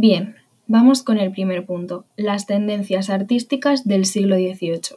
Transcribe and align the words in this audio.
Bien, 0.00 0.36
vamos 0.68 1.02
con 1.02 1.18
el 1.18 1.32
primer 1.32 1.66
punto, 1.66 2.04
las 2.16 2.46
tendencias 2.46 3.10
artísticas 3.10 3.84
del 3.84 4.04
siglo 4.04 4.36
XVIII. 4.36 4.94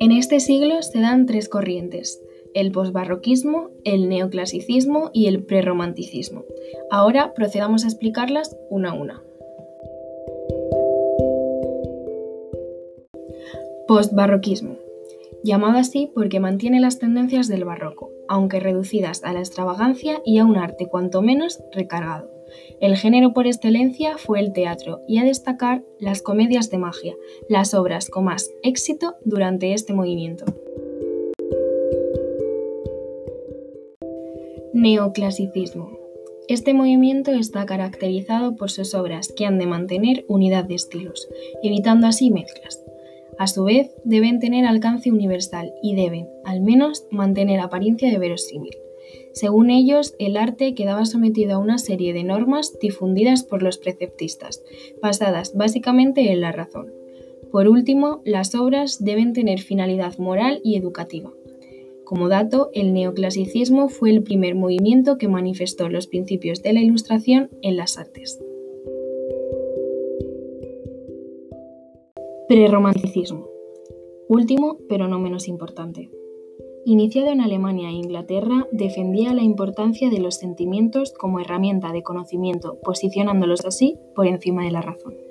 En 0.00 0.12
este 0.12 0.40
siglo 0.40 0.80
se 0.80 1.00
dan 1.00 1.26
tres 1.26 1.50
corrientes, 1.50 2.18
el 2.54 2.72
posbarroquismo, 2.72 3.68
el 3.84 4.08
neoclasicismo 4.08 5.10
y 5.12 5.26
el 5.26 5.44
prerromanticismo. 5.44 6.46
Ahora 6.90 7.34
procedamos 7.34 7.84
a 7.84 7.88
explicarlas 7.88 8.56
una 8.70 8.92
a 8.92 8.94
una. 8.94 9.22
Postbarroquismo. 13.86 14.87
Llamado 15.48 15.78
así 15.78 16.10
porque 16.14 16.40
mantiene 16.40 16.78
las 16.78 16.98
tendencias 16.98 17.48
del 17.48 17.64
barroco, 17.64 18.10
aunque 18.28 18.60
reducidas 18.60 19.24
a 19.24 19.32
la 19.32 19.38
extravagancia 19.38 20.20
y 20.22 20.36
a 20.36 20.44
un 20.44 20.58
arte 20.58 20.88
cuanto 20.88 21.22
menos 21.22 21.64
recargado. 21.72 22.30
El 22.82 22.98
género 22.98 23.32
por 23.32 23.46
excelencia 23.46 24.18
fue 24.18 24.40
el 24.40 24.52
teatro 24.52 25.00
y 25.08 25.16
a 25.16 25.24
destacar 25.24 25.82
las 26.00 26.20
comedias 26.20 26.68
de 26.68 26.76
magia, 26.76 27.16
las 27.48 27.72
obras 27.72 28.10
con 28.10 28.24
más 28.24 28.50
éxito 28.62 29.14
durante 29.24 29.72
este 29.72 29.94
movimiento. 29.94 30.44
Neoclasicismo. 34.74 35.98
Este 36.46 36.74
movimiento 36.74 37.30
está 37.30 37.64
caracterizado 37.64 38.54
por 38.54 38.70
sus 38.70 38.94
obras 38.94 39.32
que 39.34 39.46
han 39.46 39.58
de 39.58 39.66
mantener 39.66 40.26
unidad 40.28 40.64
de 40.64 40.74
estilos, 40.74 41.26
evitando 41.62 42.06
así 42.06 42.30
mezclas. 42.30 42.84
A 43.38 43.46
su 43.46 43.64
vez, 43.64 43.94
deben 44.04 44.40
tener 44.40 44.66
alcance 44.66 45.12
universal 45.12 45.72
y 45.80 45.94
deben, 45.94 46.28
al 46.44 46.60
menos, 46.60 47.06
mantener 47.10 47.60
apariencia 47.60 48.10
de 48.10 48.18
verosímil. 48.18 48.76
Según 49.32 49.70
ellos, 49.70 50.16
el 50.18 50.36
arte 50.36 50.74
quedaba 50.74 51.04
sometido 51.04 51.54
a 51.54 51.58
una 51.58 51.78
serie 51.78 52.12
de 52.12 52.24
normas 52.24 52.76
difundidas 52.80 53.44
por 53.44 53.62
los 53.62 53.78
preceptistas, 53.78 54.62
basadas 55.00 55.54
básicamente 55.54 56.32
en 56.32 56.40
la 56.40 56.50
razón. 56.50 56.92
Por 57.52 57.68
último, 57.68 58.20
las 58.24 58.54
obras 58.56 59.02
deben 59.02 59.32
tener 59.32 59.60
finalidad 59.60 60.18
moral 60.18 60.60
y 60.64 60.76
educativa. 60.76 61.32
Como 62.04 62.28
dato, 62.28 62.70
el 62.72 62.92
neoclasicismo 62.92 63.88
fue 63.88 64.10
el 64.10 64.22
primer 64.22 64.54
movimiento 64.54 65.16
que 65.16 65.28
manifestó 65.28 65.88
los 65.88 66.06
principios 66.06 66.62
de 66.62 66.72
la 66.72 66.80
Ilustración 66.80 67.50
en 67.62 67.76
las 67.76 67.98
artes. 67.98 68.40
Prerromanticismo. 72.48 73.46
Último, 74.26 74.78
pero 74.88 75.06
no 75.06 75.18
menos 75.18 75.48
importante. 75.48 76.10
Iniciado 76.86 77.28
en 77.28 77.42
Alemania 77.42 77.90
e 77.90 77.92
Inglaterra, 77.92 78.66
defendía 78.72 79.34
la 79.34 79.42
importancia 79.42 80.08
de 80.08 80.18
los 80.18 80.36
sentimientos 80.36 81.12
como 81.12 81.40
herramienta 81.40 81.92
de 81.92 82.02
conocimiento, 82.02 82.78
posicionándolos 82.82 83.66
así 83.66 83.98
por 84.14 84.26
encima 84.26 84.64
de 84.64 84.70
la 84.70 84.80
razón. 84.80 85.27